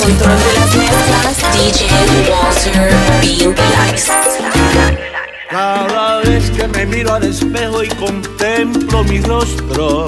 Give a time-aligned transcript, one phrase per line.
[0.00, 1.88] control de las mezclas, DJ
[2.30, 3.54] Walter Bean.
[5.50, 10.06] Cada vez que me miro al espejo y contemplo mi rostro,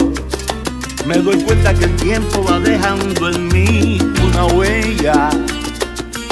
[1.04, 5.30] me doy cuenta que el tiempo va dejando en mí una huella.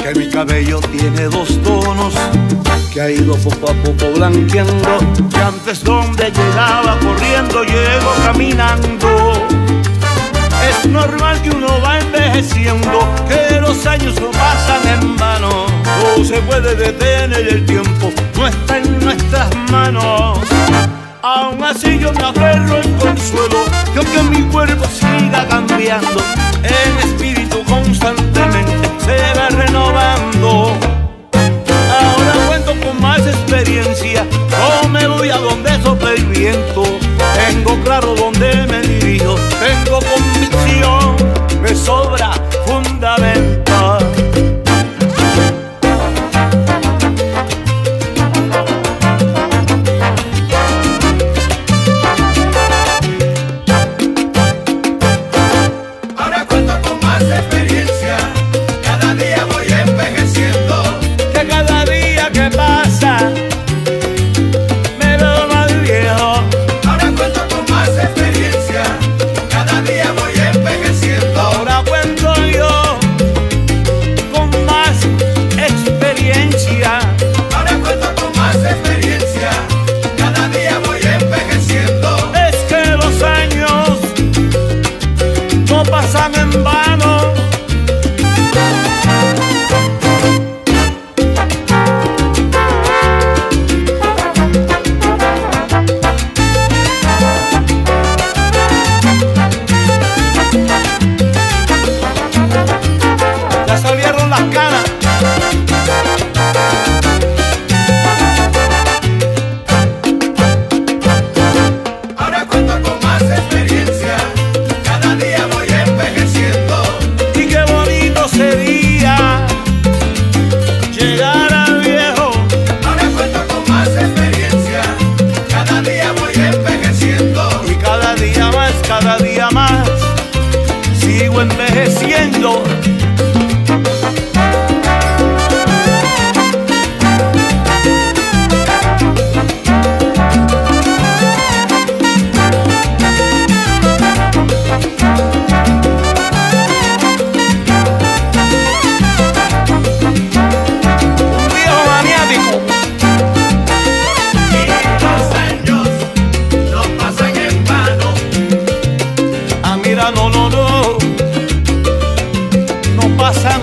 [0.02, 2.14] Que mi cabello tiene dos tonos,
[2.94, 4.98] que ha ido poco a poco blanqueando.
[5.28, 9.59] Que antes donde llegaba corriendo, llego caminando.
[10.70, 15.66] Es normal que uno va envejeciendo, que los años no pasan en vano.
[16.16, 20.38] No se puede detener el tiempo, no está en nuestras manos.
[21.22, 26.22] Aún así yo me aferro en consuelo, que aunque mi cuerpo siga cambiando,
[26.62, 30.72] el espíritu constantemente se va renovando.
[31.34, 34.24] Ahora cuento con más experiencia,
[34.82, 36.84] no me voy a donde sopla el viento.
[37.34, 39.98] Tengo claro dónde me dirijo, tengo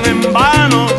[0.07, 0.96] en vano.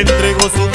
[0.00, 0.71] entregó su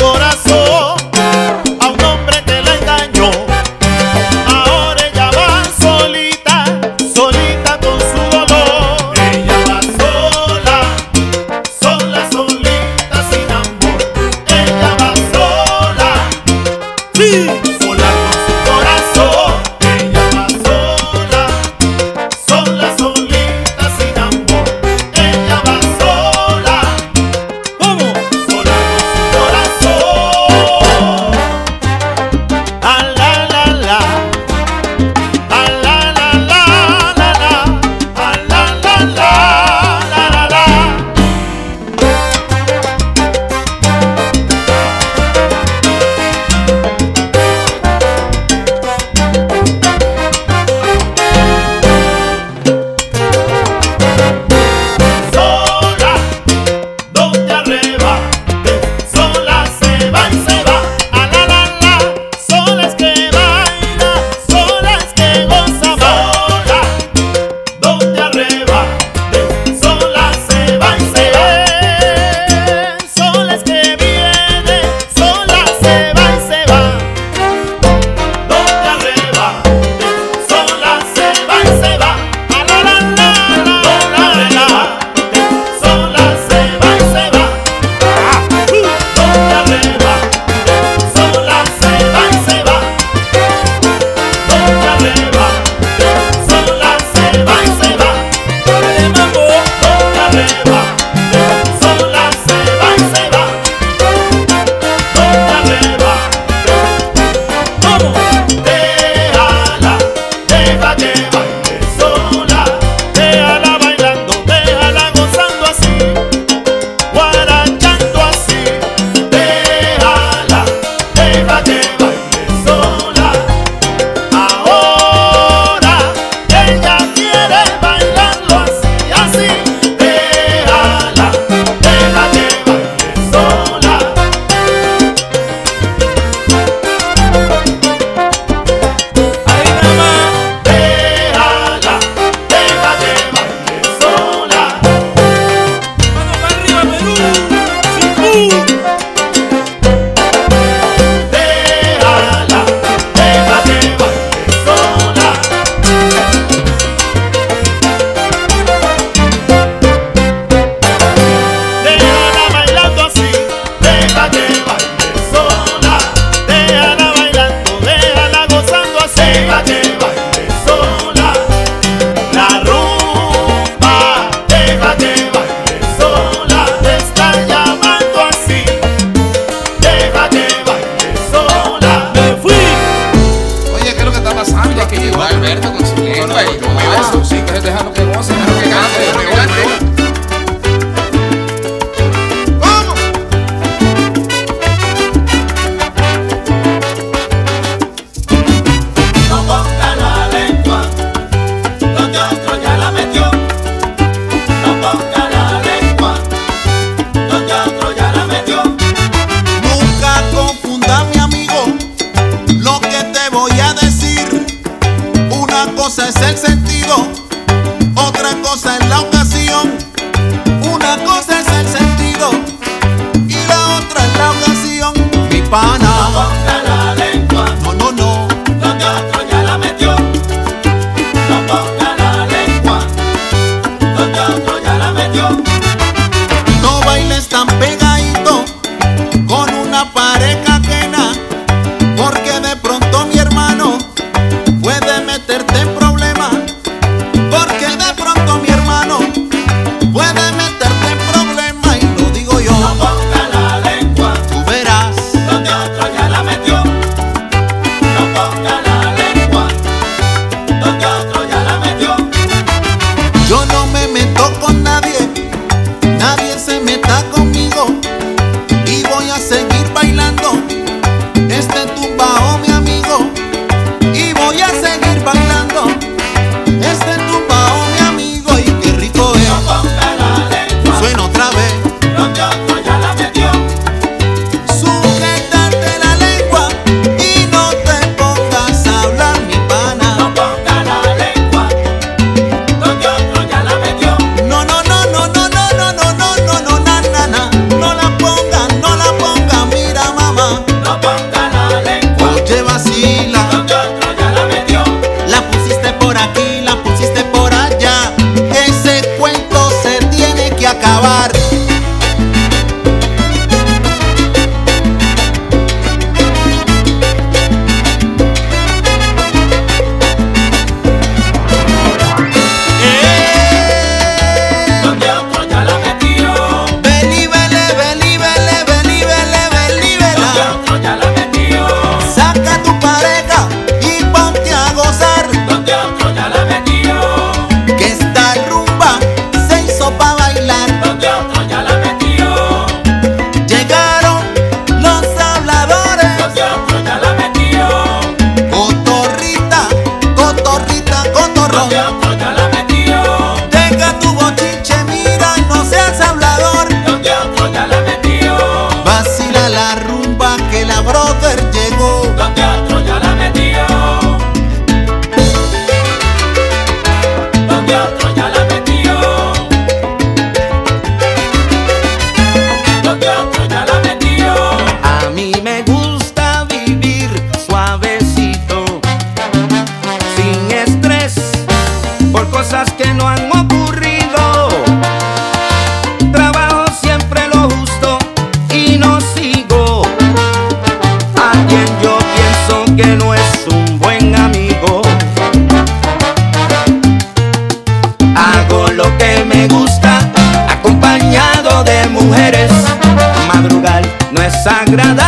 [404.64, 404.87] agrada.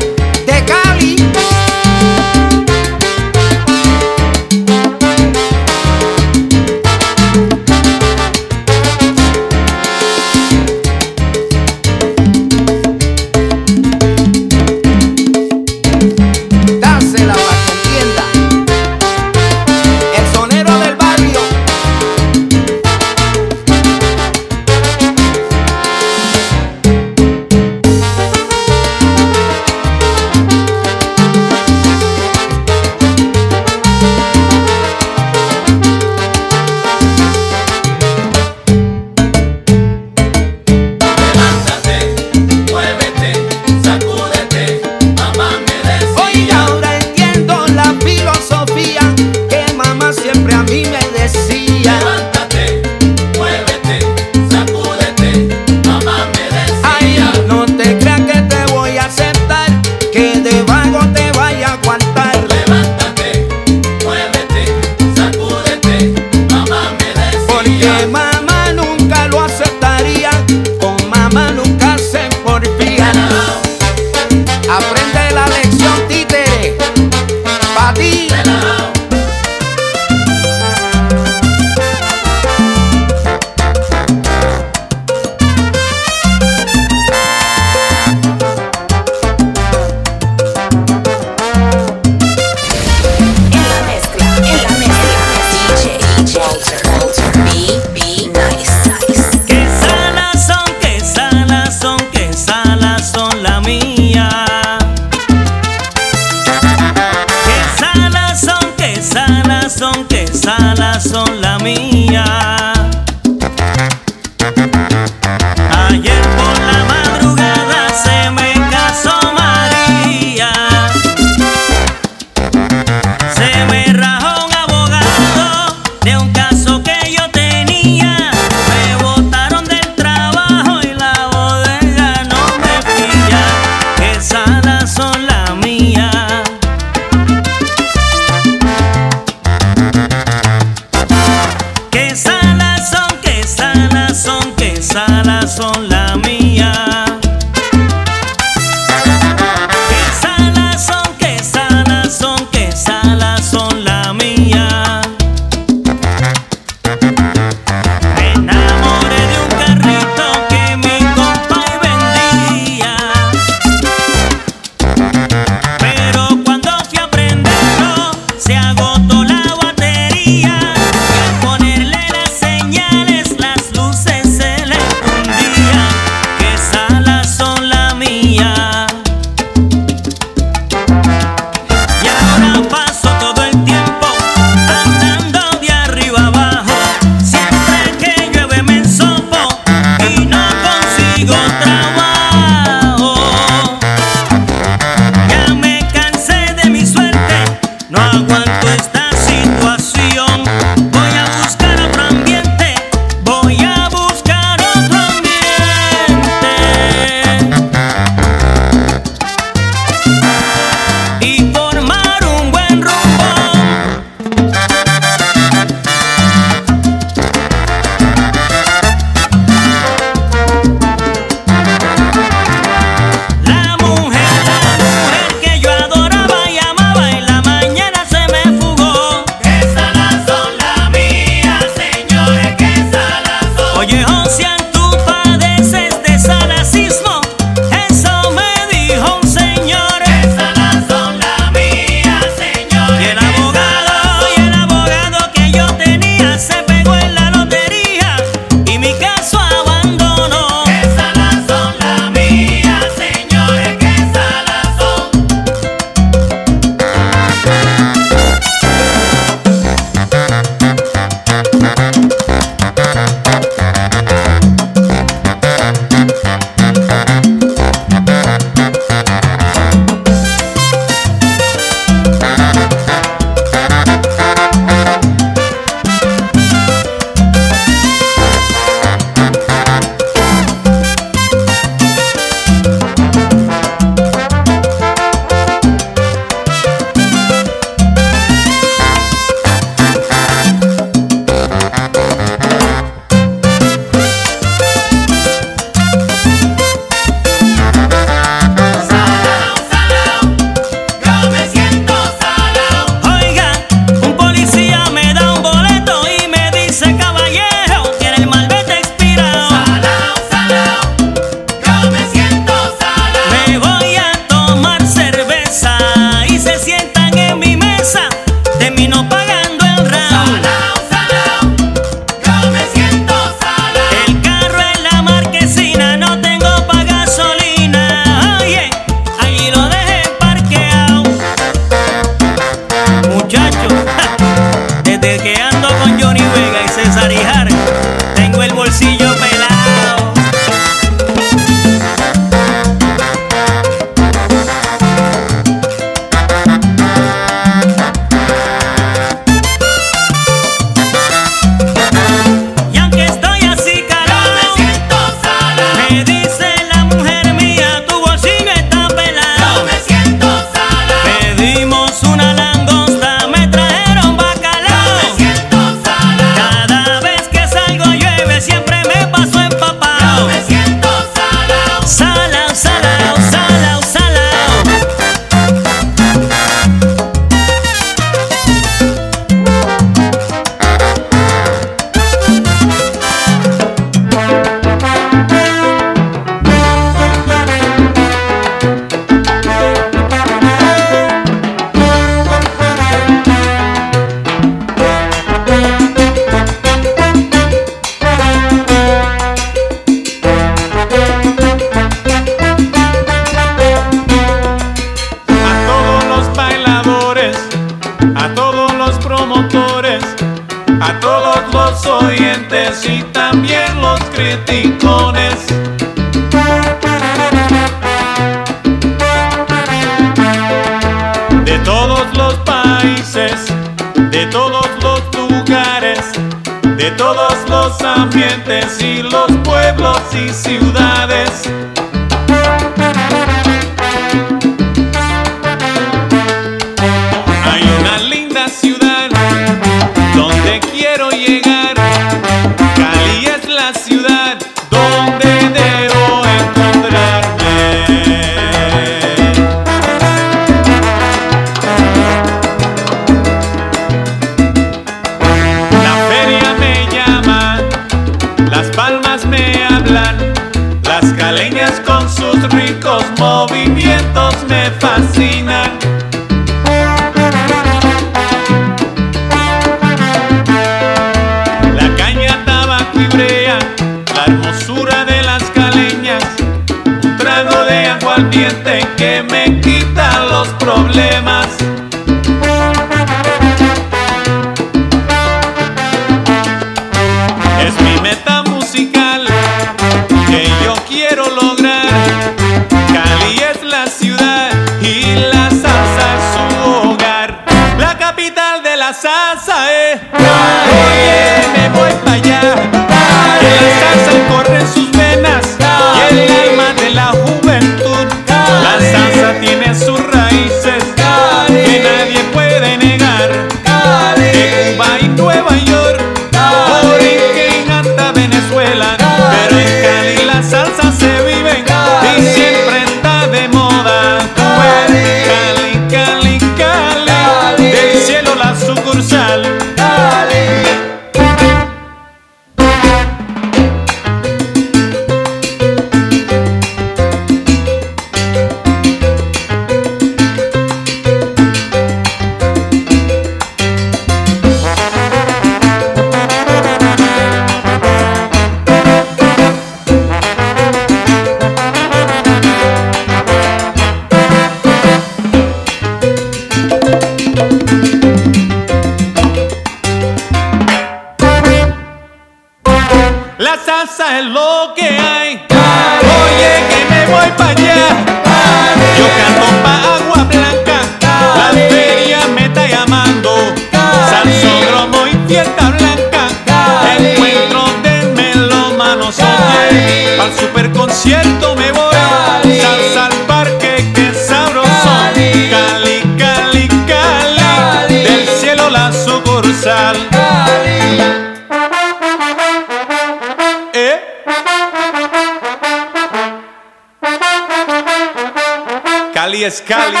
[599.51, 600.00] mezcal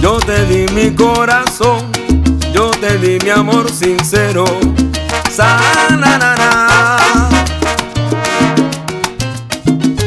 [0.00, 1.92] Yo te di mi corazón,
[2.52, 4.44] yo te di mi amor sincero.
[5.30, 6.98] Sanarana.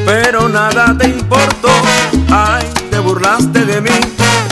[0.06, 1.70] Pero nada te importó,
[2.32, 3.98] ay, te burlaste de mí.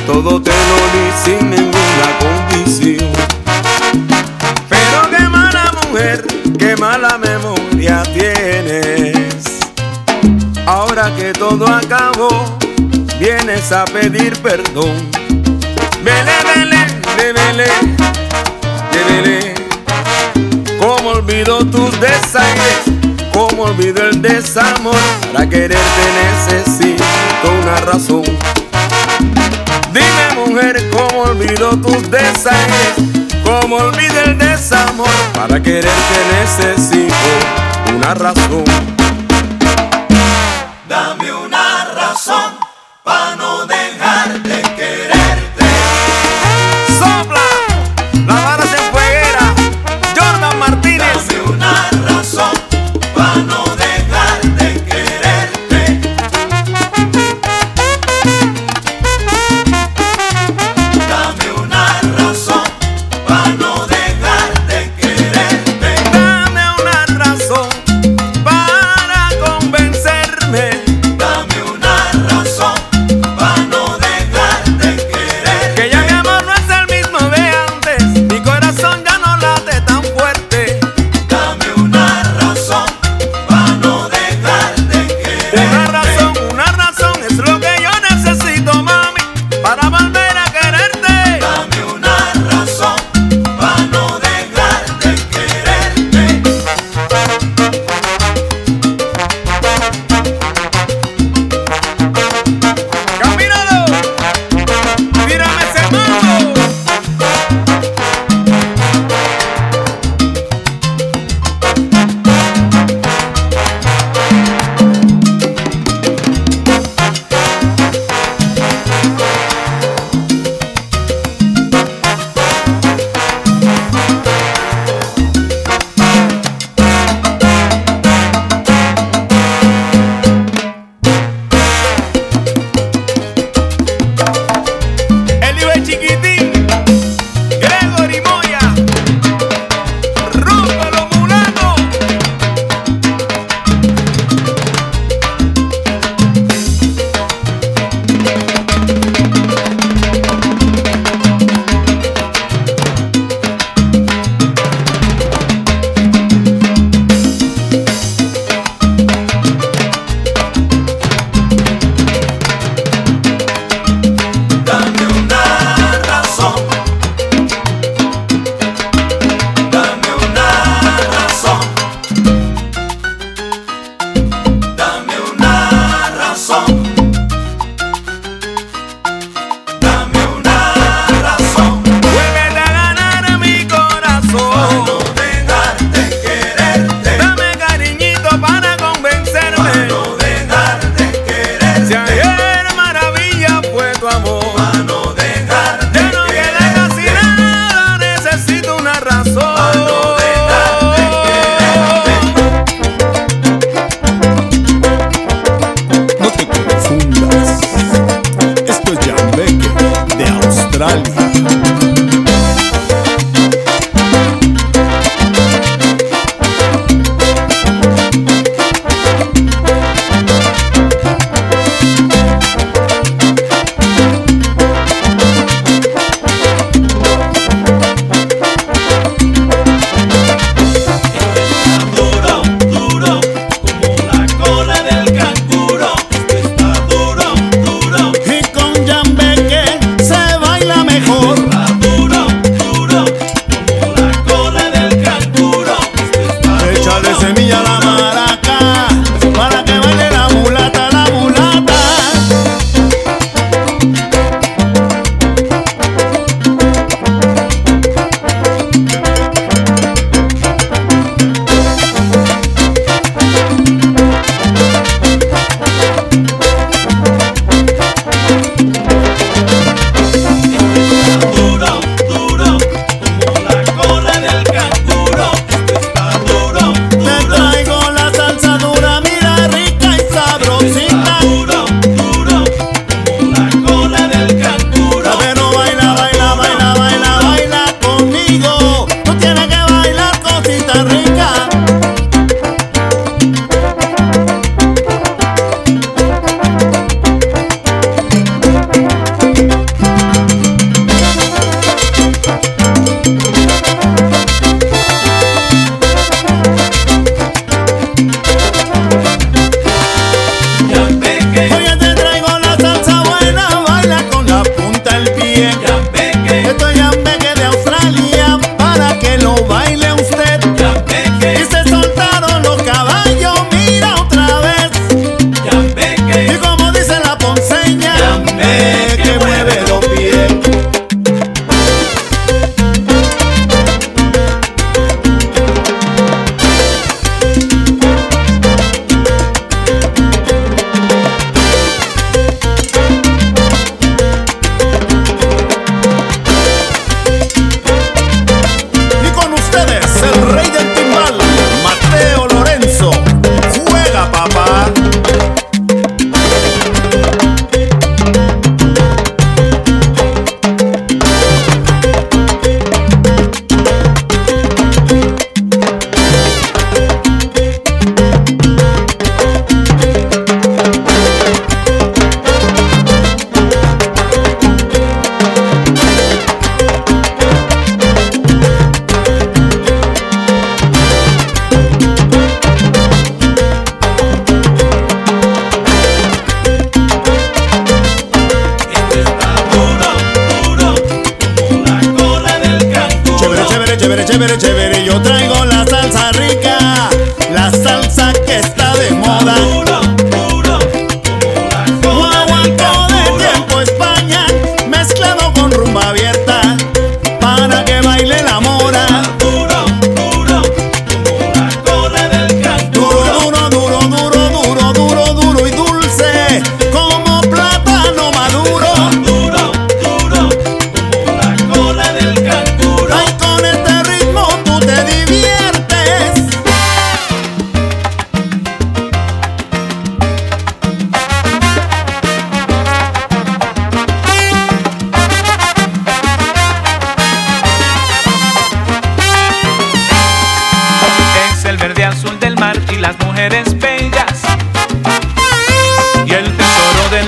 [0.06, 3.12] Todo te lo di sin ninguna condición.
[4.70, 6.26] Pero qué mala mujer,
[6.58, 9.60] qué mala memoria tienes.
[10.66, 12.61] Ahora que todo acabó
[13.22, 15.12] vienes a pedir perdón.
[16.04, 17.68] Vele, vele, vele,
[18.92, 19.54] vele,
[20.80, 22.82] cómo olvido tus desaires,
[23.32, 24.96] cómo olvido el desamor,
[25.32, 27.04] para quererte necesito
[27.62, 28.24] una razón.
[29.94, 32.96] Dime mujer, cómo olvido tus desaires,
[33.44, 37.16] cómo olvido el desamor, para quererte necesito
[37.96, 38.66] una razón.
[40.90, 42.61] Dame una razón
[43.04, 44.71] para no dejarte.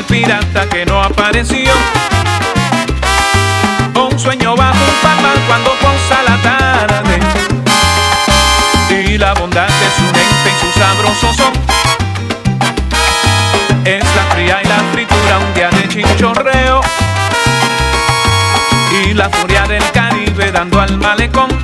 [0.04, 1.72] el pirata que no apareció.
[3.96, 7.20] Un sueño bajo un palmar cuando posa la tarde.
[8.90, 11.54] Y la bondad de su gente y su sabroso son.
[13.86, 16.82] Es la fría y la fritura un día de chinchorreo.
[19.06, 21.63] Y la furia del Caribe dando al malecón.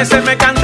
[0.00, 0.59] Y amanecerme cantando